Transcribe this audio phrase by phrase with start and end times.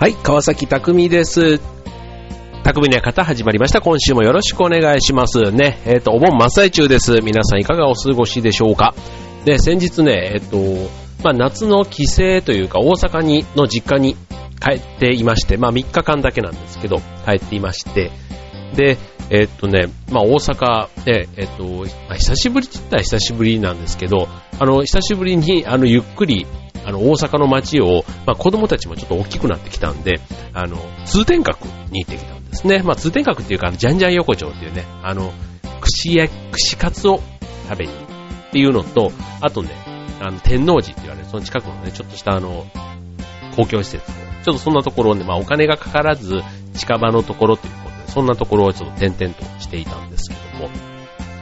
[0.00, 1.60] はい、川崎匠です。
[2.64, 3.82] 匠の館始まりました。
[3.82, 5.52] 今週もよろしくお願いします。
[5.52, 7.20] ね、えっ、と、お盆真っ最中です。
[7.22, 8.94] 皆さんいかがお過ごしでしょうか
[9.44, 10.56] で、先日ね、えっ、と、
[11.22, 14.16] まあ、夏の帰省というか、大阪に、の実家に
[14.58, 18.10] 帰っていまして、まあ、3日間だけなんですけど、帰っていまして、
[18.74, 18.96] で、
[19.30, 21.64] えっ、とね、まあ、大阪で、えっ、と、
[22.08, 26.46] まあ久しぶりって言ったら久しぶりなんですけど、あの、久しぶりに、あの、ゆっくり、
[26.84, 30.20] あの、大阪の街を、まあ、子供たちもちょっと大きくなってきたんで、
[30.52, 32.82] あの、通天閣に行ってきたんですね。
[32.82, 35.32] まあ、通天閣っていうか、ジャンジャン横丁っていうね、あの、
[35.80, 37.20] 串や、串カツを
[37.68, 39.70] 食べにっていうのと、あとね、
[40.20, 42.66] あの、天王寺って言われる、その近くのね、ちょっとしたあの、
[43.54, 44.04] 公共施設
[44.44, 46.40] ちょっとそんなところをね、まあ、お金がかからず、
[46.74, 47.72] 近場のところという、
[48.10, 50.70] そんなところをちょっと点々としていたんですけども、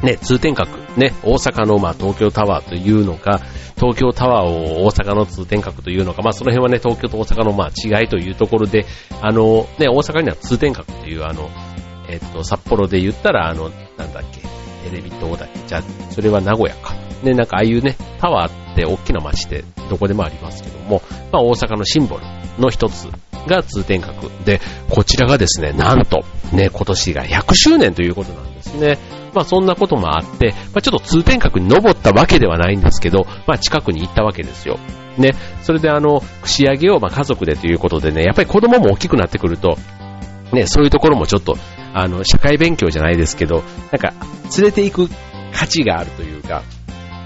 [0.03, 3.41] ね、通天閣、ね、大阪の、まあ、東京タワーというのか、
[3.77, 8.87] 東京タワーを大阪の通天閣というのか、まあ、その辺はね、東京と大阪の、まあ、違いというところで、
[9.21, 11.51] あの、ね、大阪には通天閣という、あの、
[12.09, 14.41] えっと、札幌で言ったら、あの、なんだっけ、
[14.88, 16.95] テレビ塔だっけ、じゃあ、それは名古屋か。
[17.23, 22.23] ね、なんかああいうね、タワーって大きな街でどこでもありますけども、まあ、大阪のシンボル
[22.59, 23.09] の一つ
[23.49, 28.99] が通天閣で、こちらがですね、なんと、ね、今年が100周年ということなんですね。
[29.35, 34.79] まあそんなこともあって、まあちょっと通天閣に登ったわけではないんですけど、まあ近くに行ったわけですよ。
[35.16, 39.76] ね、それであの、串揚げをまあ家族でということでね、やっぱり子供も大きくなってくると、
[40.52, 41.57] ね、そういうところもちょっと、
[41.93, 44.15] あの、社会勉強じゃないですけど、なんか、
[44.57, 45.10] 連れて行く
[45.52, 46.63] 価値があるというか、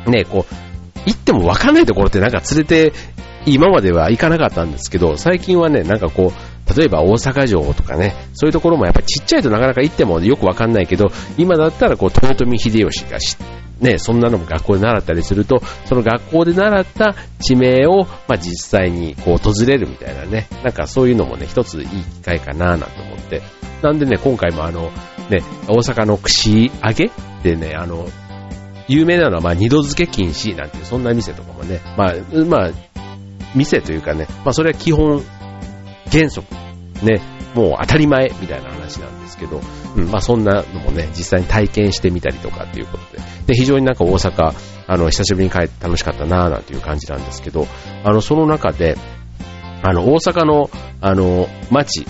[0.06, 0.54] ね、こう、
[1.06, 2.92] 行っても分かんないところってなんか連れて、
[3.46, 13.36] 今までは行かなかったんですけど、最近はね、なんかこう、例えば大阪城とかね、そういうところもやっぱちっちゃいとなかなか行ってもよくわかんないけど、今だったらこう、豊臣秀吉がし、
[13.80, 23.42] ね、そんなのも学校で習ったりすると、その学校で習った地名を、まあ、実際にこう訪れるみたいなね、なんかそういうのもね、一ついい機会かなぁなんて思って。
[23.82, 24.92] なんでね、今回もあの、
[25.28, 27.10] ね、大阪の串揚げ
[27.42, 28.06] でね、あの、
[28.86, 32.14] 有名なのは、まあ、二度漬け禁止なんていう、そんな店とかもね、まあ、
[32.44, 32.70] まあ、
[33.54, 35.22] 店というかね、まあ、それは基本、
[36.10, 36.46] 原則、
[37.02, 37.20] ね、
[37.54, 39.60] もう当たり前みたいな話なんですけど、
[39.96, 44.54] うん、まあそんなのもね、実際に体験してみたりとかっていうことで、で、非常になんか大阪、
[44.86, 47.66] あの、久しぶりに帰って楽しかったなぁなんていう感じなんですけど、
[48.04, 48.96] あの、その中で、
[49.82, 50.70] あの、大阪の、
[51.00, 52.06] あの、街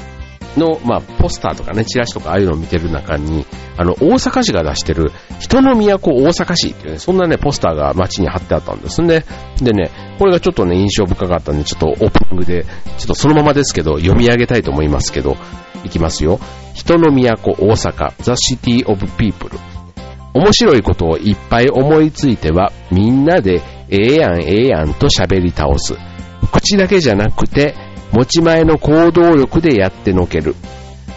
[0.57, 3.47] の、まあ、ポスターとかね、チラシとかああいうのを見てる中に、
[3.77, 9.25] あの、大阪市が出してる、人の都大阪市っていうね、そんなね、ポスターが街に貼ってあったんですね。
[9.61, 15.37] でね、これがちょっとね、印象深かったんで、ちょっとオープニングで、ちょっとそのままですけど、読み上げたいと思いますけど、
[15.85, 16.39] いきますよ。
[16.75, 19.59] 人の都大阪、The City of People。
[20.35, 23.61] 面白いことをいっぱい思いついては、みんなで、
[23.91, 25.95] ええやんええやんと喋り倒す。
[26.51, 27.75] 口だけじゃなくて、
[28.13, 30.55] 持ち前の行動力でやってのける。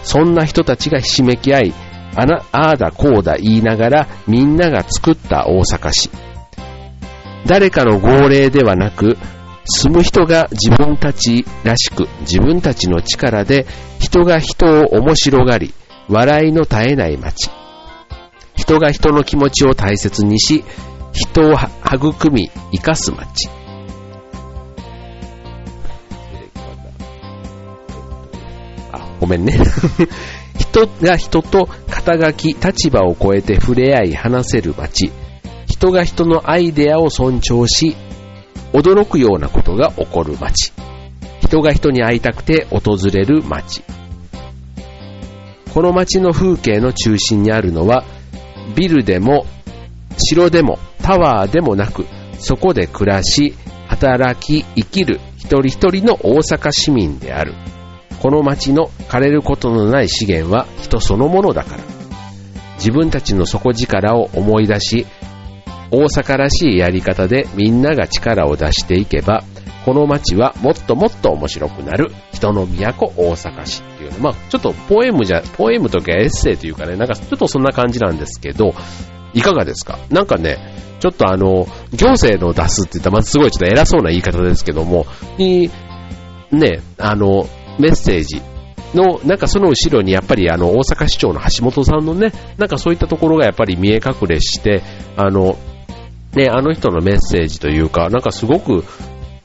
[0.04, 1.74] そんな人たちがひしめき合い、
[2.16, 6.10] あな、ああだこうだ言いながらみんなが作った大阪市。
[7.46, 9.18] 誰かの号令ではなく、
[9.66, 13.66] 住む人が自分たちらしく、自分たちの力で
[14.00, 15.74] 人が人を面白がり、
[16.08, 17.50] 笑いの絶えない街。
[18.56, 20.64] 人が人の気持ちを大切にし、
[21.12, 23.50] 人を育み、生かす街。
[29.20, 29.58] ごめんね。
[30.58, 35.12] 人が人と肩書き、立場を超えて触れ合い話せる街。
[35.68, 37.96] 人が人のアイデアを尊重し、
[38.74, 40.74] 驚くようなことが起こる街。
[41.42, 43.84] 人が人に会いたくて訪れる街。
[45.74, 48.04] この街の風景の中心にあるのは、
[48.76, 49.46] ビルでも、
[50.18, 52.06] 城でも、タワーでもなく、
[52.40, 53.54] そこで暮らし、
[53.88, 57.54] 働き、生きる一人一人の大阪市民である。
[58.26, 61.84] この街の枯れることのない資源は人そのものだから。
[62.78, 65.06] 自分たちの底力を思い出し、
[65.92, 69.44] 大阪らしいやり方でみんなが力を出していけば、
[69.86, 74.18] この街はもっともっと面白くなる人の都大阪市っていうの。
[74.18, 78.74] まあちょっとポエムじゃ、ポエムとかエッセイというかね、なんかちょっとそんな感じなんですけど、
[79.36, 80.00] いかがですか？
[80.10, 80.58] なんかね、
[81.00, 85.06] ちょっとあの、行政の出すって言ったら、まずすごいちょっと偉そうな言い方ですけども、
[85.38, 85.70] に、
[86.52, 87.48] ね、あの、
[87.80, 88.42] メッセージ。
[88.94, 94.82] の、なんかその後ろにやっぱりあの、大阪市長の橋本さんのね、なんかそういったところがやっぱり見え隠れして、
[95.18, 95.58] あの、
[96.34, 98.84] ね、あの人のメッセージというか、なんかすごく、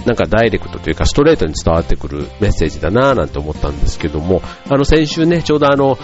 [0.07, 5.99] なんかダイレクトというかストレートに伝わってくるメッセージだなぁなんて思ったんですけども、あの先週ね、ちょうどあの、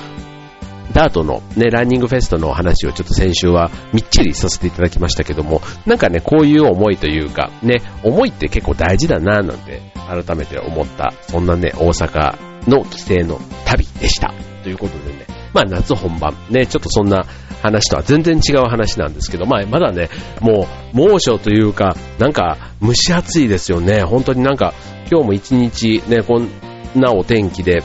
[0.92, 12.36] ダートのね、ランニングフェストの話をちょっと先週はみっちりさせていただきましたけども、なんかね、こういう思いというか、ね、思いって結構大事だなぁなんて改めて思った、そんなね、大阪
[12.68, 14.32] の帰省の旅でした。
[14.62, 17.24] ということでね、まあ夏本番、ね、ちょっとそんな
[17.62, 20.08] 話とは全然違う話なんですけど、まあまだね、
[20.40, 24.02] もう猛暑というか、なんか蒸し暑いですよね。
[24.02, 24.74] 本当になんか
[25.10, 26.48] 今日も一日ね、こん
[26.94, 27.82] なお天気で、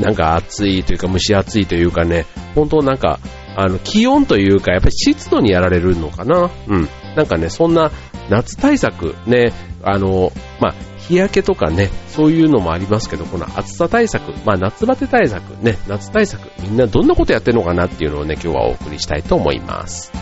[0.00, 3.18] なんか暑いというか蒸し暑いというかね、本当なんか、
[3.56, 6.50] あの、気温というか、やっぱり湿度にやられるのかな。
[6.68, 6.88] うん。
[7.16, 7.90] なんかね、そんな
[8.28, 9.52] 夏対策、ね、
[9.82, 10.74] あの、まあ、
[11.08, 20.12] 日焼けとかね、そういうのもありますけど、この暑さ対策、まあ夏バテ対策、ね、夏対策、みんなどんなことやってるのかなっていうのをね、今日はお送りしたいと思います。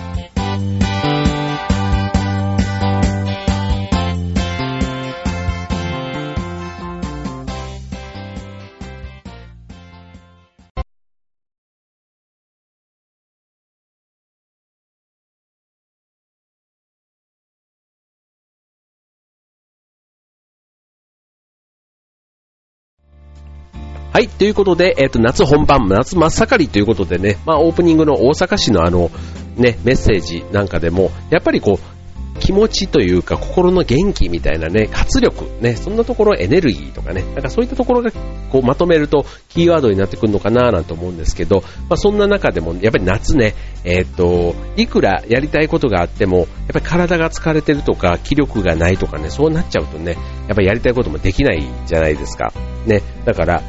[24.16, 29.10] はい、ということで、えっ、ー、と、夏本番、夏真っ盛りということでね、まあ、オープニングの大阪市のあの、
[29.56, 31.96] ね、メッセージなんかでも、やっぱりこう、
[32.40, 38.10] 気持ちというか、心の元気みたいなね、活力、ね、そんなところエネルギーとかね、なんかそういったところが
[38.50, 43.54] こうまとめるとキーワードになってくるのかななんて思うんですけど、まあそんな中でもやっぱり夏ね、
[43.84, 50.12] えっ、ー、と、いくらやりたいことがあっても、やっぱり体が疲れてるとか、気力がないとかね、そうなっちゃうとね、
[50.46, 52.54] やっぱりやりたいこともできないじゃないですか。
[52.86, 53.62] ね、だから、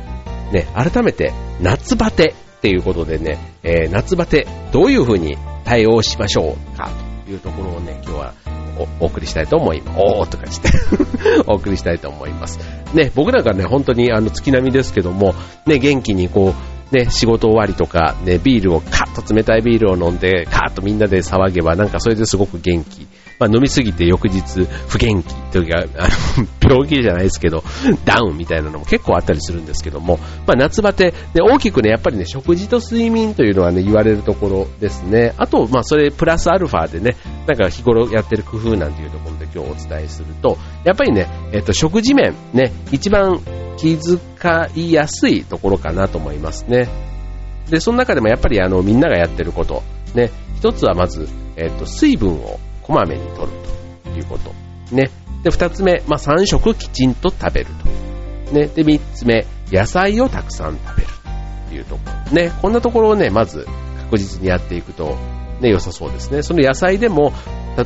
[0.51, 6.89] ね、改めて夏バテっていうことでね、えー、夏バテどういう風に対応しましょうか
[7.25, 8.33] というところをね、今日は
[8.99, 9.99] お送りしたいと思います。
[9.99, 10.69] おーとかして
[11.47, 12.59] お送りしたいと思います。
[12.93, 15.35] ね、僕なんかね、本当にあの月並みですけども、
[15.65, 16.53] ね、元気にこ
[16.91, 23.07] う、ね、仕事終わりとか、ね、ビールをカッと冷たいビールを飲んで、カーッとみんなで騒げば、なんかそれですごく元気。
[23.39, 26.07] まあ、飲みすぎて翌日不元気というか、あ
[26.39, 27.63] の、 病気じゃないですけど、
[28.03, 35.33] ダウンみたいなのも結構あったりするんですけども、まあ、夏バテ、で、大きくね、やっぱりね、食事と睡眠というのはね、言われるところですね。
[35.37, 43.39] あと、まあ、それプラスアルファでね、なんか日頃やってる工夫なんていうところで今日お伝えすると、やっぱりね、えっと、食事面、ね、一番
[43.77, 46.89] 気遣いやすいところかなと思いますね。
[47.69, 49.83] で、その中でもやっぱりあの、みんながやってること、
[50.15, 53.51] ね、一つはまず、えっと、水分をこまめに摂る
[54.05, 54.53] ということ。
[54.95, 55.11] ね。
[55.43, 57.67] で、二つ目、まあ、三食きちんと食べる
[58.47, 58.53] と。
[58.53, 58.67] ね。
[58.67, 61.09] で、三つ目、野菜をたくさん食べる
[61.69, 62.31] というところ。
[62.31, 62.51] ね。
[62.61, 63.67] こんなところをね、まず
[64.05, 65.17] 確実にやっていくと、
[65.59, 66.41] ね、良さそうですね。
[66.43, 67.33] その野菜でも、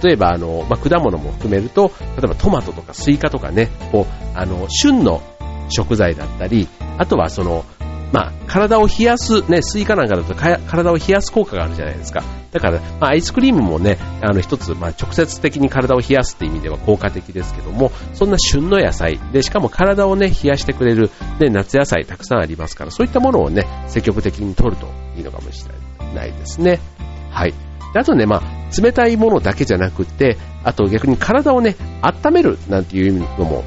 [0.03, 5.21] 例えば、あの、まあ、果物も含めると、例えばトマトとかスイカとかね、こう、あの、旬の
[5.69, 7.65] 食材だったり、あとはその、
[8.11, 12.23] まあ、体を冷やす、ね、スイカなんかだと体を冷やす効果があるじゃないですか。
[12.51, 21.09] だから、まあ、アイスクリームもね、あの、一つ、まあ、直接的に体を冷やすって意味では効果的ですけども、そんな旬の野菜、で、しかも体をね、冷やしてくれる、
[21.39, 26.81] ね、夏野菜たくさんありますから、そういったものをね、積極的に取るといいのかもしれないですね。
[27.29, 27.53] はい。
[27.93, 33.63] であとね、まあ、冷たいものだけじゃなくて、あと逆に体をね、温めるなんていうのも、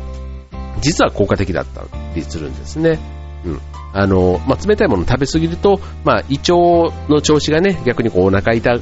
[0.81, 2.99] 実は効果的だったりするんですね。
[3.45, 3.61] うん。
[3.93, 6.55] あの、まあ、冷たいもの食べ過ぎると、まあ、胃腸
[7.09, 8.79] の調子がね、逆にこうお腹痛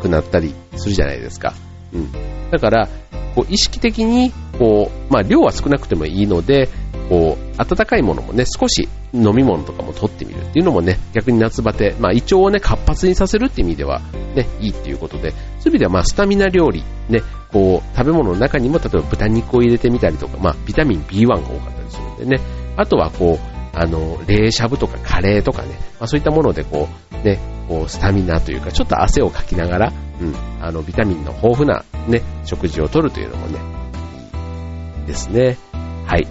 [0.00, 1.54] くなったりするじゃないですか。
[1.92, 2.12] うん。
[2.50, 2.88] だから、
[3.34, 6.68] こう意識的に、こう、まあ、量は少なくてもいいので、
[7.08, 14.00] こう、温かいものもね、少し飲み物とかも取ってみるっていうのもね、逆に夏バテ、まあ、胃腸をね、活発にさせるっていう意味では、
[14.34, 22.42] ね、いいっていうことで、そういう意味では、まあ、スタミナ料理、ね、こう、食べ物の中にも、例えば豚肉を入れてみたりとか、まあ、ビタミン B1 が多かったりするんでね、
[22.76, 27.38] あとはこう、あの、冷しゃぶとかカレーとかね、まあ、そういったものでこう、ね、
[27.68, 33.58] こう、スタミナというか、ちょっと汗をかきながら、うん、あの、ビタミンの豊富なね、食事をとるというのもね、
[35.06, 35.56] ですね。
[36.06, 36.26] はい。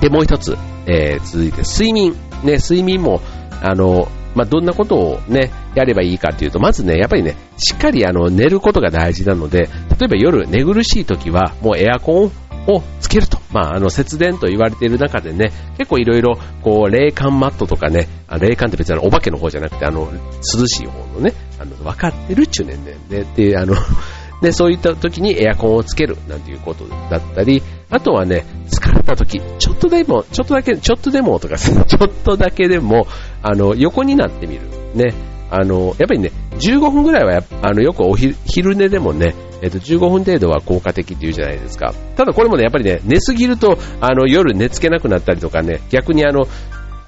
[0.00, 2.12] で、もう一つ、えー、続いて睡眠。
[2.42, 3.20] ね、睡眠も、
[3.62, 12.30] あの、まあ、どんなことをね、やればいいかというと、まずね、やっぱりね、しっかりあの、寝ることが大事なので、例えば夜寝苦しい時は、もうエアコンを
[12.66, 13.38] をつけると。
[13.50, 18.08] まあ、あの、節電と言われている中でね、結構いろいろ、こう、冷感マットとかね、
[18.40, 23.74] 冷感って別にお化けの方じゃなくて、あの、涼しい方のね、あの、分かってるっちゅうねんねんで、で、あの、
[24.42, 33.06] で、そういった時にエアコンをつけるなんていうことだったり、あとはね、疲れた時、ちょっとでも、ちょっとだけ、ちょっとでもとか、 ちょっとだけでも、
[33.42, 34.62] あの、横になってみる。
[34.94, 35.14] ね。
[35.50, 41.94] あの、やっぱりね、15分ぐらいはあの、よくお昼寝でもね、えっ、と、15分程度は効果的って言うじゃないですか。
[42.16, 46.46] ただこれもね、やっぱりね、寝すぎると、あの、夜寝つけなくなったりとかね、逆にあの、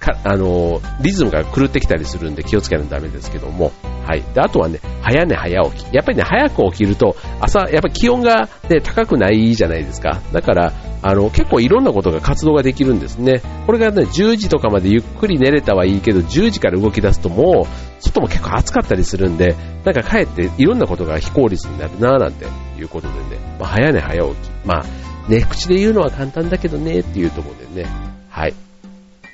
[0.04, 3.72] か、あの、リズムが狂ってきたりするんで気をつけないとダメですけども、
[4.06, 4.22] はい。
[4.34, 5.94] で、あとはね、早寝早起き。
[5.94, 10.20] やっぱりね、早く起きると、朝、やっぱ気温がね、高くないじゃないですか。
[10.32, 13.42] だから、あの、結構いろんなことが活動ができるんですね。
[13.66, 22.46] これがね、10時とかまでゆっくり寝れたはいいけど、10時から動き出すともう、外も結構暑かったりするんで、なんかかえっていろんなことが非効率になるなぁなんて
[22.78, 24.50] いうことでね、まあ、早寝早起き。
[24.64, 27.88] まあ、ね、口で言うのは簡単だけどね、っていうところでね、
[28.30, 28.54] はい。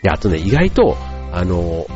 [0.02, 0.96] で、あとね、意外と、
[1.32, 1.86] あの、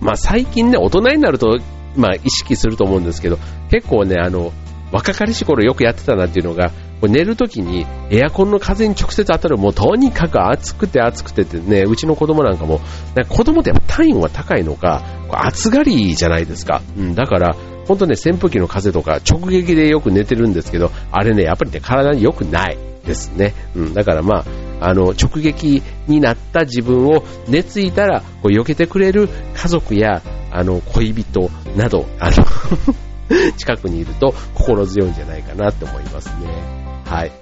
[0.00, 1.58] まあ、最近ね、大人になると、
[1.96, 3.38] まあ、意識すると思うんですけど、
[3.70, 4.52] 結構ね、あの、
[4.92, 6.70] 若かりし頃よくやってたなっていうのが、
[7.02, 12.80] 寝るときにエアコンの風に直接当たる、もうとにかく暑くて暑くてってね、うちの子供なんかも、
[13.14, 16.82] か子供ってやっぱ体温が高いのか、暑がりじゃないですか。
[16.96, 17.56] うん、だから、
[17.86, 23.54] 本当ね、扇風機の風とか直撃でよく寝てるんですけど、あれね、やっぱりね、体に良くないですね。
[23.74, 24.44] うん、だからまあ、
[24.80, 32.44] あの、直撃になった自分を寝ついたら、こう、避けてくれる家族や、あの、恋人など、あの
[33.56, 36.46] 近くにいると心強いんじゃないかなって思いますね。
[37.04, 37.32] はい。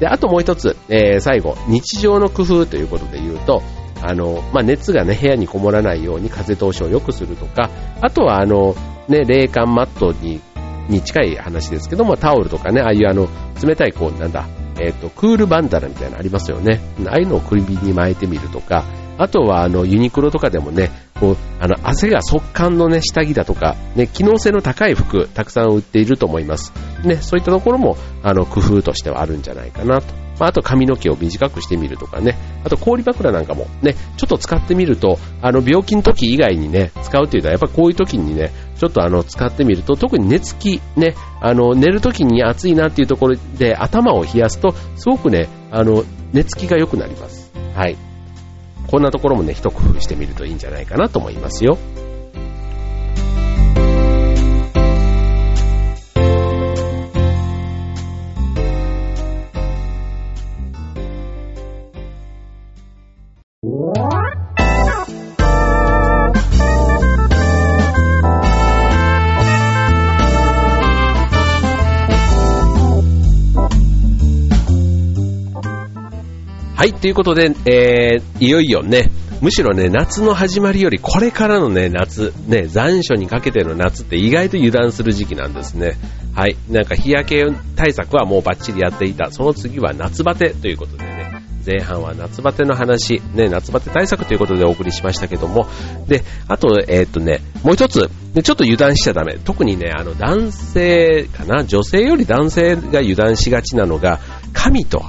[0.00, 3.62] で、あともう一つ、えー、最後、日常の工夫ということで言うと、
[4.02, 7.70] あの、まあ、熱がね、部屋にこもらないように風通しを良くするとか、
[8.02, 8.74] あとはあの、
[9.08, 10.40] ね、冷感マットに、
[10.88, 13.28] に近い話ですけども、タオルとかね、ああいうあの、
[13.62, 14.46] 冷たいこう、なんだ、
[14.78, 16.80] えっ、ー、と、クールバンダナみたいなのありますよね。
[17.06, 18.84] ああいうのを首に巻いてみるとか、
[19.18, 26.72] あとはあの、ユニクロとかでもね、こう、あの、汗が速乾のね、下着だとか、ね、機能性の高い服、たくさん売っていると思います。
[27.04, 30.26] ね、そういったところも、あの、工夫としてはあるんじゃないかなと。
[30.38, 32.36] まあ、あと髪の毛を短くしてみるとかね。
[32.64, 47.50] あと氷枕なんかもね、ちょっと使ってみると、あの、病気の時以外にね、使うっていうのは、やっぱこういう時にね、ちょっとあの、使ってみると、特に寝つき、ね、あの、寝る時に暑いなっていうところで頭を冷やすと、すごくね、あの、寝つきが良くなります。
[47.74, 47.96] はい。
[48.86, 51.78] こんなところもね、一工夫してみるといいんじゃないかなと思いますよ。
[76.86, 85.96] はい、ということで、えー、いよいよね、むしろね、夏の始まりよりこれからのね、夏、ね、残暑にかけての夏って意外と油断する時期なんですね。
[86.32, 86.56] はい。
[86.70, 89.32] なんか日焼け対策はもうバッチリやっていた。
[89.32, 95.66] その次は夏バテということでね、前半は夏バテの話、ね、夏バテ対策ということでお送りしましたけども、
[96.06, 99.38] で、あと、えー、っとね、もう一つ、ちょっと油断しちゃダメ。
[99.44, 104.20] 特にね、あの男性かな、女性より男性が油断しがちなのが、
[104.52, 105.02] 髪と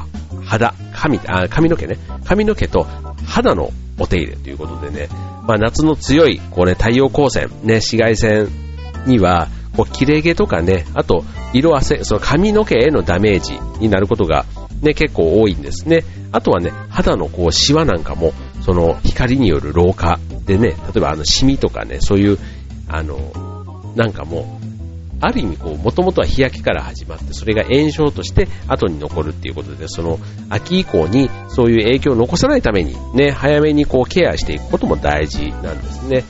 [0.43, 1.97] 肌、髪、あ、髪の毛ね。
[2.25, 2.87] 髪の毛と
[3.25, 5.07] 肌のお手入れということでね、
[5.47, 8.49] まあ夏の強い、こうね、太陽光線、ね、紫外線
[9.05, 11.23] には、こう、切れ毛とかね、あと、
[11.53, 14.45] 色あせ、その髪の毛へのダメージになることが、
[14.81, 16.03] ね、結構多いんですね。
[16.31, 22.39] あとはね、肌のこう、シワなんかも、その、光による老化でね、例えばあの、シミとかね、そういう、
[22.87, 24.59] あの、なんかも
[25.19, 30.19] ある意味こう、もともとは日焼けから始まって、それが炎症として後に残るっていうことで、その
[30.49, 36.23] 秋以降にそういう影響を残さないためにね、早めにこうケアしていくことも大事なんですね。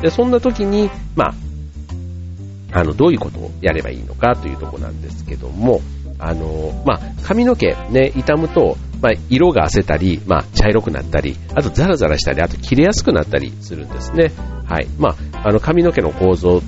[0.00, 5.80] で、そんな時に、まあ、あの、どういうことをやればいいのかというところなんですけども、
[6.18, 14.32] あの、まあ、髪の毛ね、傷むと、まあ、色が褪せたり、まあ、茶色くなったり、あとザラザラしたり、あと切れやすくなったりするんですね。
[14.66, 14.88] はい。
[14.98, 16.62] まあ、あの、髪の毛の構造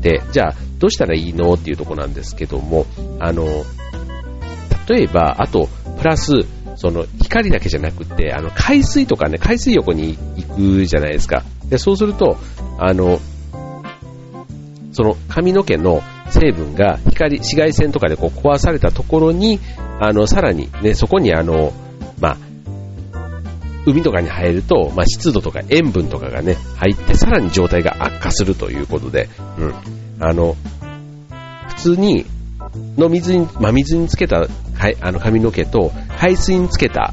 [0.00, 2.86] って、じゃあ、どうしたらいいのっていうとこなんですけども、
[3.20, 3.44] あの、
[4.88, 6.32] 例えば、あと、プラス、
[6.76, 11.44] その、光だけじゃなくて、あの、海水とかね、海水浴に行くじゃないですか。
[11.68, 12.38] で、そうすると、
[12.78, 13.20] あの、
[14.92, 19.60] その髪の毛の成分が光、紫外線とかでこう壊されたところに、
[20.00, 21.72] あの、さらにね、そこにあの、
[22.20, 22.36] まあ、
[23.86, 29.74] 海とかに入ると、まあ、湿度とか塩分とかがね、入って、さらに状態が悪化するということで、うん。
[30.20, 30.56] あの、
[31.68, 32.26] 普通に、
[32.96, 34.46] の水に、真水につけた
[35.00, 37.12] あの髪の毛と、海水につけた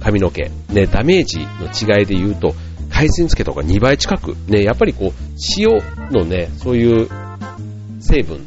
[0.00, 2.54] 髪の毛、ね、ダメージの違いで言うと、
[2.90, 5.12] 海水につけた方が2倍近く、ね、やっぱりこう、
[5.58, 5.68] 塩
[6.10, 7.08] のね、そういう
[8.00, 8.38] 成分、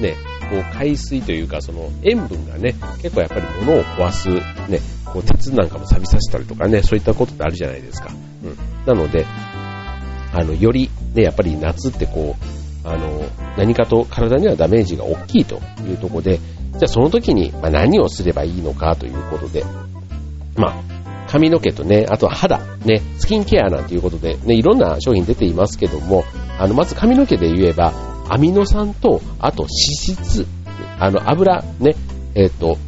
[0.00, 0.14] ね、
[0.50, 4.28] こう海水というか、その塩分がね、結構やっぱり物を壊す、
[4.70, 4.80] ね、
[5.12, 8.10] こう鉄なんかも錆びさせたりとかね、そういったことってあるじゃないですか。
[8.44, 8.56] うん。
[8.86, 9.24] なので、
[10.32, 12.36] あの、より、ね、やっぱり夏ってこ
[12.84, 13.22] う、あの、
[13.56, 19.64] 何かと体にはダメージが大きいというところで、じゃあその時に、ま何をすればいいのかということで、
[20.56, 20.98] まあ、
[21.28, 26.24] 髪の毛とね、あとは肌、ね、スキンケアなんていうことで、ね、いろんな商品出ていますけども、
[26.58, 27.92] あの、まず髪の毛で言えば、
[28.28, 29.68] アミノ酸と、あと脂
[30.16, 30.46] 質、
[30.98, 31.94] あの、油、ね、
[32.34, 32.78] えっ、と、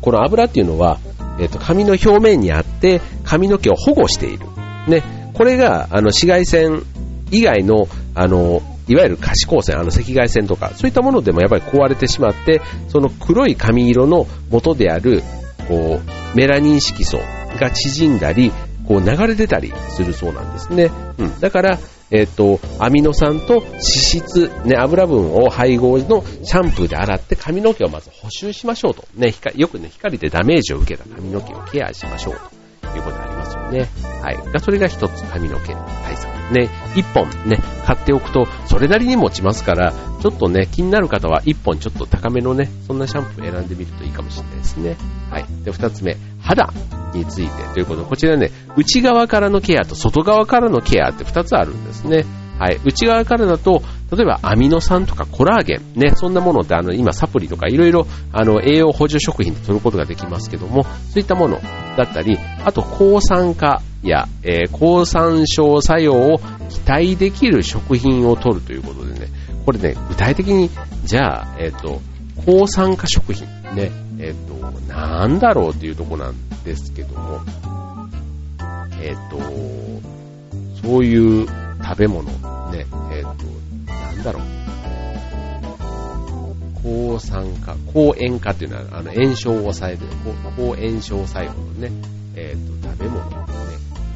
[0.00, 0.98] この油っていうのは、
[1.40, 4.46] えっ、と、髪の表面にあって、髪の毛を保護している。
[4.86, 5.02] ね、
[5.34, 6.82] これが、あの、紫外線
[7.30, 15.22] 以外の、あの、いわゆる可視光線、あの赤外線とか、そういったものでもやっぱり壊れてしまって、その黒い髪色の元である、
[15.68, 17.18] こう、メラニン色素
[17.58, 18.52] が縮んだり、
[18.86, 20.90] こう流れ出たりするそうなんですね。
[21.18, 21.40] うん。
[21.40, 21.78] だから、
[22.10, 29.04] えっ、ー、と、アミノ酸と脂質、ね、油分を配合のシャンプーで洗って髪の毛をまず補修しましょうと。
[29.14, 32.34] ね、よくね、光でダメージを受けた髪の毛をケアしましょう
[32.90, 33.88] ということがありますよね。
[34.22, 34.38] はい。
[34.60, 36.30] それが一つ髪の毛対策。
[36.52, 44.96] ね、一本ね、買っておくと、それなりに持ちますから、ちょっとね、気になる方は一本ちょっと高めのね、そんなシャンプー選んでみるといいかもしれないですね。
[45.30, 45.44] はい。
[45.64, 46.72] で、二つ目、肌
[47.14, 48.02] についてということ。
[48.02, 52.24] で、こちらね、内側からのケアと外側からのケアって二つあるんですね。
[52.58, 52.80] はい。
[52.84, 53.82] 内側からだと、
[54.12, 61.58] 例えばアミノ酸とかコラーゲン、ね、そんなものってあの、今サプリとかいろいろ、あの、栄養補助食品で取ることができますけども、そういったもの
[61.96, 69.28] だったり、あと抗酸化や、えー、抗酸症作用を期待できる食品を取るということでね、
[69.64, 70.70] これね、具体的に、
[71.04, 72.00] じゃあ、えっ、ー、と、
[72.44, 73.90] 抗酸化食品、ね、
[74.22, 74.54] えっ、と、
[74.92, 77.40] なんだろうっていうとこなんですけども、
[79.00, 79.38] えっ、と、
[80.82, 81.46] そういう
[81.82, 82.24] 食べ物、
[82.70, 84.42] ね、えっ、と、なんだろう。
[86.82, 90.00] 抗酸化、抗炎化っていうのは、あの、炎症を抑える、
[90.56, 91.90] 抗炎症作用のね、
[92.34, 93.36] えっ、と、食べ物、ね、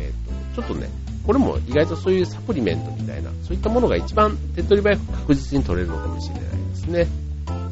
[0.00, 0.90] えっ、と、ちょっとね、
[1.26, 7.06] これも意外とそういうサプリメントみたいな、そういったものが一番手っ取り早く確実に取れるのかもしれないですね。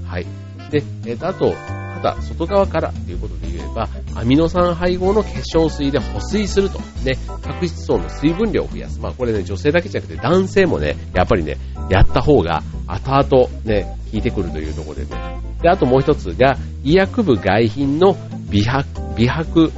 [0.07, 0.27] はい。
[0.71, 1.55] で、えっ、と、あと、
[2.03, 6.79] た外側からということで言えば、アミノ酸配合の化粧水で保水すると。
[7.05, 9.01] ね、角質層の水分量を増やす。
[9.01, 11.57] まあこれね、女性だけじゃなくて男性もね、やっぱりね、
[11.89, 15.41] やった方が後々ね、効いてくるというところでね。
[15.63, 18.17] で、あともう一つが、医薬部外品の
[18.51, 19.73] 美白、美白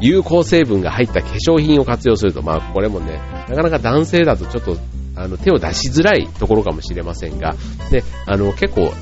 [0.00, 4.76] 有効成分が入った化粧品を活用すると、まあこれもね、なかなか男性だとちょっと
[5.16, 7.54] あの手を出しづらいところかもしれませんが、
[7.90, 8.92] で、あの結構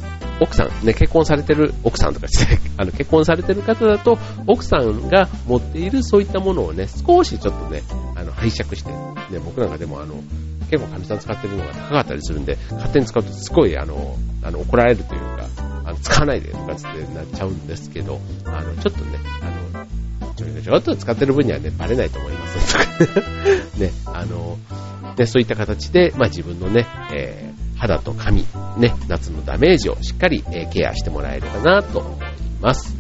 [0.43, 7.83] 奥さん、ね、結婚されてる、奥さんとかして、あの、結婚されてる方だと、奥さんが持っているそういったものをね、少しちょっとね、
[8.17, 10.17] あの、拝借して、ね、僕なんかでもあの、
[10.69, 15.47] 結構かみさん使ってるのが高かったりするんで、勝手に使うとすごいあの、あの、怒られるというか、
[15.85, 19.87] あの、使わないでとかってなっちゃうんですけど、あの、ちょっとね、あの、
[20.35, 22.77] ちょいちょっと使ってる分にはね、バレないと思います。
[23.79, 24.59] ね、あの、
[25.15, 27.52] で、そういった形で、まあ自分のね、え、
[27.83, 28.47] 肌と髪、
[28.79, 32.21] ね、夏のダメージをしっかり、えケアしてもらえればなと思い
[32.61, 32.97] ます。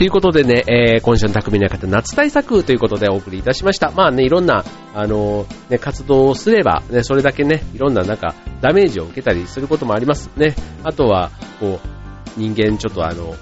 [0.00, 3.90] ということでね、えー、今週の匠の方、夏対策ということでお送りいたしました。
[3.90, 10.54] まあね、いろんな、あのー、ね、活動をすれば、ね、それだけね、いろんななんか、ダメージを受けたりすることもありますね。
[10.84, 13.36] あとは、こう、人間ちょっとあの、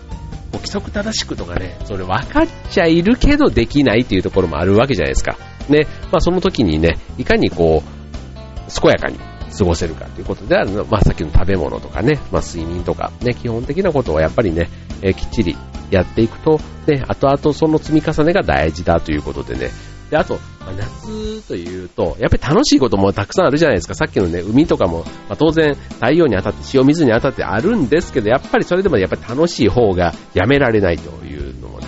[0.54, 5.36] 規則正しくとかね、それ分かっちゃいるけどできないっていうところもあるわけじゃないですか。
[5.68, 9.20] ね、まあその時にね、いかにこう、健やかに
[9.56, 14.68] 過ごせるかということであるの、まあさっきの食べ物とかね、まあ睡眠とかね、基本的なことをやっぱりね、
[15.02, 15.56] えー、きっちり
[15.90, 19.70] やっていくと、ね、後々その積み重ねが大事だということでね。
[20.10, 23.94] で、あと、まあ、夏というと、やっぱり楽しいこともたくさんあるじゃないですか。
[23.94, 31.86] さっきのね、海とかも、まあ、当然太陽に当たって塩水に当たってあるんですけど、やっぱりそれでもやっぱり楽しい方がやめられないというのもね、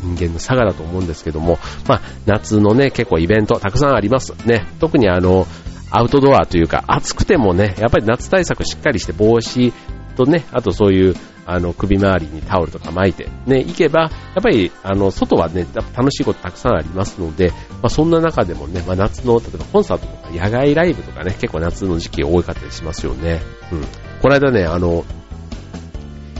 [0.00, 4.34] 人間の差がだと思うんですけども、まあ、夏のね、結構イベントたくさんあります。
[4.46, 5.46] ね、特にあの、
[5.90, 9.72] アウトドアというか、暑くてもね、やっぱり夏対策しっかりして帽子
[10.16, 11.14] とね、あとそういう
[11.50, 14.08] あの、首周りにタオルとか巻いて、ね、行けば、や
[14.38, 23.40] っぱり、あの、外はね、楽しいことたくさんありますので、まあ、そんな中でもね、まあ、夏の、例えばコンサートとか野外ライブとかね、結構夏の時期多かったりしますよね。
[23.72, 23.80] うん。
[24.20, 25.06] この間ね、あの、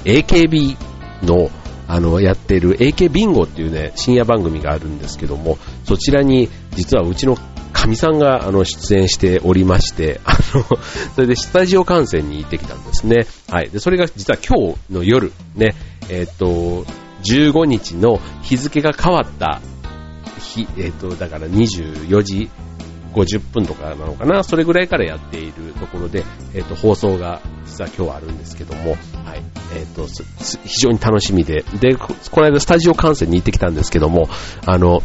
[0.04, 0.76] AKB
[1.22, 1.50] の、
[1.86, 7.34] あの、やってる AK ビンゴっていうね、深夜番組があるんですけども、そちらに、実はうちの
[7.78, 10.64] かみさんがあの出演しておりまして、あの、
[11.14, 13.26] それでスタジオ観戦に行ってきたんですね。
[13.48, 13.70] はい。
[13.70, 15.74] で、それが実は今日の夜、ね、
[16.08, 16.84] えっ、と、
[17.22, 19.60] 15日の日付が変わった
[20.40, 22.50] 日、えっ、と、だから24時
[23.14, 28.92] 50分とかなのかな、それぐらいからやっているところで、えっ、と、放送が実は今日はあるんですけども、
[29.24, 29.42] はい、
[29.76, 30.06] えっ、と、
[30.64, 34.28] 非常に楽しみで、で、この間スタジオ観戦に行ってきたんですけども、
[34.66, 35.02] あの、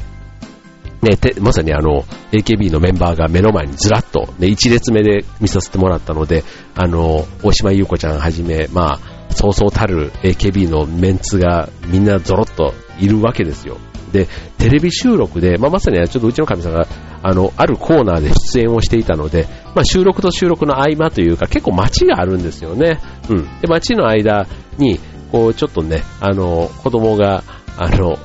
[1.03, 6.43] ね、まさにあの、AKB のメンバーが目の前にずらっと、ね、一列目で見させてもらったので、
[6.75, 8.99] あの、大島優子ちゃんはじめ、まあ、
[9.33, 13.77] そうそうたる AKB のメンツがみんなゾロッといるわけですよ。
[14.13, 16.87] で、テレビ収録で、まあ、まさにちょっとうちの神さんが、
[17.21, 22.99] あの、あるコーナーで出演をしていたので、まあ、収録と収録の合間というか、結構街があるんですよね。
[23.29, 23.43] うん。
[23.59, 24.99] で、街の間に、
[25.31, 27.43] こう、ちょっとね、あの、子供が、
[27.77, 28.17] あの、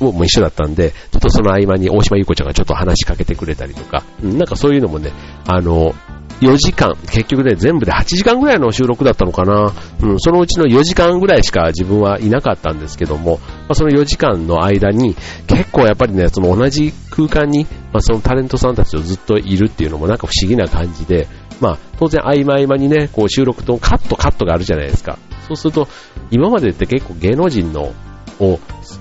[0.00, 5.12] もう一緒だったんで、ちょっとその合間に大島優子ちゃんがちょっと話しかけてくれたりとか、うん、なんかそういうのもね、
[5.46, 5.94] あの、
[6.40, 9.72] 4時間、結局ね、全部で8時間ぐらいの収録だったのかな。
[10.02, 15.14] うん、そのうちの4時間ぐらいしか自分はいなかったんですけども、まあ、その4時間の間に、
[15.46, 21.28] 結構やっぱりね、その同じ空間に、まあ、そのタレントさんたちとずっといるっていうのもなんか不思議な感じで、
[21.60, 25.18] まあ、当然合間合間にね、こう収録とカットカットがあるじゃないですか。
[25.46, 25.88] そうすると、
[26.30, 27.92] 今までって結構芸能人の
[28.40, 28.58] を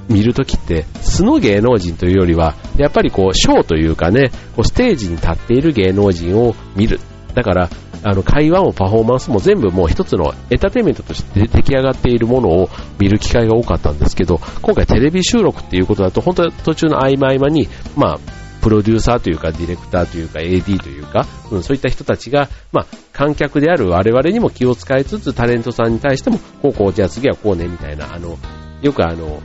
[0.09, 6.99] 見るときって、素の芸能人というよりは、やっぱりこう、ショーというかね、こうステージに立っている芸能人を見る。
[7.33, 7.69] だから、
[8.03, 12.69] あの、会話もパフォーマンスも全部もう一つのエンターテインメントとして出来上がっているものを
[12.99, 18.19] 見る機会が多かったんですけど、今回テレビ収録っていうことだと、本当は途中の合間合間に、まあ、
[18.61, 28.37] プロデューサーというか、ディレクターというか、AD というか、うん、そういった人たちが、まあ、観客である我々にも気を使いつつ、タレントさんに対しても、こうこう、じゃあ次はこうね、みたいな、あの、
[28.83, 29.41] よくあの、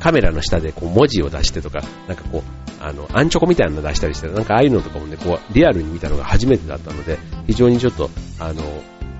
[0.00, 8.62] カメラの下でこう文字を出してとか、なんかこう、あの、アンチョコみたいなの出したりして、なんかああいうのとかもね、こう、リアルに見たのが初めてだったので、非常にちょっと、あの、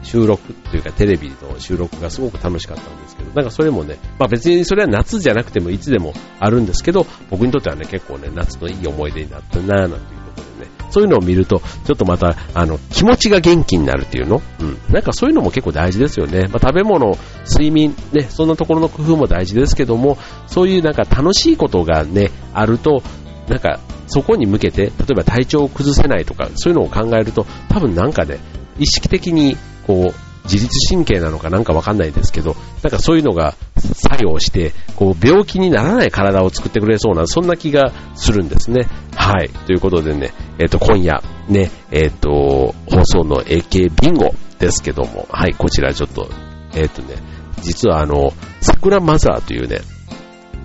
[0.02, 14.42] 収録というかテレビの収録がすごく楽しかったんですけど、なんかそれもね、まあ別にそれは夏じゃなくてもいつでもあるんですけど、僕にとってはね、結構ね、夏のいい思い出になったなぁなんていうころでね、そういうのを見ると、ちょっとまた、あの、気持ちが元気になるっていうの？
[14.60, 14.78] うん。
[14.92, 16.42] なんかそういうのも結構大事ですよね。
[16.52, 17.16] まあ、食べ物、
[17.50, 23.02] 睡眠、ね、そんなところの工夫も大事ですけども、そういうなんか楽しいことがね、あると、
[23.48, 28.38] なんか、そこに向けて、例えば体調を崩せないとか、そういうのを考えると、多分なんかね、
[28.78, 38.88] 意識的に、こう、自律神経なのかなんかわかんないですけど、なんかそういうのが作用して、こう病気にならない体を作ってくれそうな、そんな気がするんですね。
[39.14, 39.50] はい。
[39.66, 46.28] ということでね、えっ、ー、と、今夜、ね、えっ、ー、と、放送の AK ビンゴですけども、はい、こちらちょっと、
[46.74, 47.16] えっ、ー、とね、
[47.62, 49.80] 実はあの、桜マザーというね、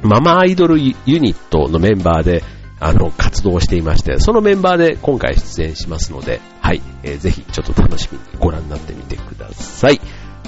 [0.04, 2.44] ママアイドルユニットのメンバーで、
[2.80, 10.00] あの、活動していまして、そのメンバーで今回出演しますので、はい、えー、ぜひちょっと楽しみにご覧になってみてください。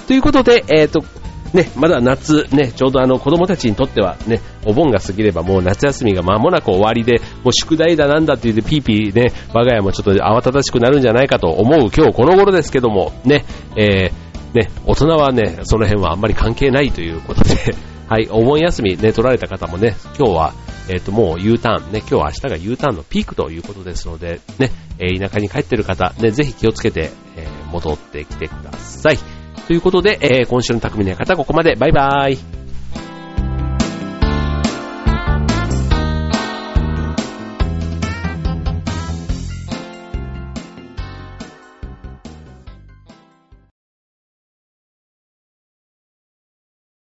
[0.06, 1.04] ということで、えっ、ー、と、
[1.52, 13.44] ね、まだ夏、ね、ちょうどあの子供たちにとってはね、お盆が過ぎればもう夏休みが間もなく終わりで、もう宿題だなんだって言ってピーピーね、我が家もちょっと慌ただしくなるんじゃないかと思う今日この頃ですけども、ね、
[13.76, 17.74] えー、ね、大人はね、その辺はあんまり関係ないということで、
[18.08, 20.52] はい、お盆休みね、取られた方もね、今日は、
[20.88, 29.39] えっ、ー、と、もう U ターン、ね、今日は明日が U ターンのピークということですので、ね、えー、田舎に帰ってる方、ね、ぜひ気をつけて、えー、戻ってきてください。
[29.70, 31.76] ということで、えー、今週の匠の方、ここまで。
[31.76, 32.59] バイバーイ。